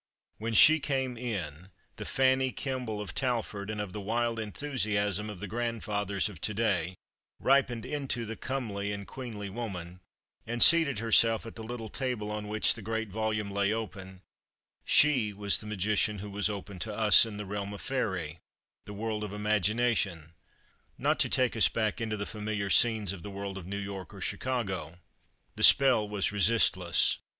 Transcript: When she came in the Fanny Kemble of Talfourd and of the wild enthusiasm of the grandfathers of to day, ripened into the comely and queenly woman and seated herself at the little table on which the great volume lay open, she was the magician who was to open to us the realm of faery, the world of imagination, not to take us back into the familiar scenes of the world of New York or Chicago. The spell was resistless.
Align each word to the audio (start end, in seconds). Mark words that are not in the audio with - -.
When 0.39 0.55
she 0.55 0.79
came 0.79 1.15
in 1.15 1.69
the 1.97 2.05
Fanny 2.05 2.51
Kemble 2.51 2.99
of 2.99 3.13
Talfourd 3.13 3.69
and 3.69 3.79
of 3.79 3.93
the 3.93 4.01
wild 4.01 4.39
enthusiasm 4.39 5.29
of 5.29 5.39
the 5.39 5.45
grandfathers 5.47 6.27
of 6.27 6.41
to 6.41 6.55
day, 6.55 6.95
ripened 7.39 7.85
into 7.85 8.25
the 8.25 8.35
comely 8.35 8.91
and 8.91 9.05
queenly 9.05 9.47
woman 9.47 9.99
and 10.47 10.63
seated 10.63 10.97
herself 10.97 11.45
at 11.45 11.53
the 11.53 11.61
little 11.61 11.87
table 11.87 12.31
on 12.31 12.47
which 12.47 12.73
the 12.73 12.81
great 12.81 13.09
volume 13.09 13.51
lay 13.51 13.71
open, 13.71 14.23
she 14.83 15.33
was 15.33 15.59
the 15.59 15.67
magician 15.67 16.17
who 16.17 16.31
was 16.31 16.47
to 16.47 16.53
open 16.53 16.79
to 16.79 16.91
us 16.97 17.21
the 17.21 17.45
realm 17.45 17.71
of 17.71 17.79
faery, 17.81 18.39
the 18.85 18.93
world 18.93 19.23
of 19.23 19.31
imagination, 19.33 20.33
not 20.97 21.19
to 21.19 21.29
take 21.29 21.55
us 21.55 21.69
back 21.69 22.01
into 22.01 22.17
the 22.17 22.25
familiar 22.25 22.71
scenes 22.71 23.13
of 23.13 23.21
the 23.21 23.29
world 23.29 23.55
of 23.55 23.67
New 23.67 23.77
York 23.77 24.15
or 24.15 24.19
Chicago. 24.21 24.97
The 25.55 25.61
spell 25.61 26.09
was 26.09 26.31
resistless. 26.31 27.19